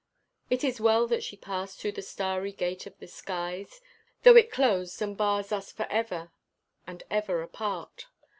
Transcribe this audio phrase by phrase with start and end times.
[0.49, 3.81] It is well that she passed through the starry gate of the skies
[4.23, 6.31] Though it closed and bars us forever
[6.87, 8.07] and ever apart.